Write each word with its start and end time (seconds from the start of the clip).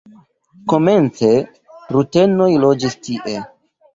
Komence 0.71 1.29
rutenoj 1.97 2.49
loĝis 2.65 2.99
tie. 3.09 3.45